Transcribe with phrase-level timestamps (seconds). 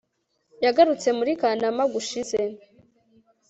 [0.63, 2.39] yagarutse muri kanama gushize